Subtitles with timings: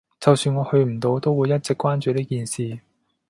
[0.19, 2.79] 就算我去唔到，都會一直關注呢件事